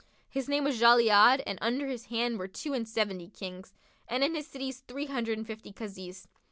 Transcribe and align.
His 0.31 0.49
name 0.49 0.63
was 0.63 0.81
Jalн'бd 0.81 1.43
and 1.45 1.59
under 1.61 1.85
his 1.85 2.05
hand 2.07 2.39
were 2.39 2.47
two 2.47 2.73
and 2.73 2.87
seventy 2.89 3.29
Kings 3.29 3.75
and 4.07 4.23
in 4.23 4.33
his 4.33 4.47
cities 4.47 4.79
three 4.87 5.05
hundred 5.05 5.37
and 5.37 5.45
fifty 5.45 5.71
Kazis. 5.71 6.27